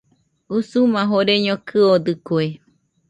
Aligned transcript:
Usuma 0.57 0.99
joreño 1.11 1.55
kɨodɨkue. 1.67 2.43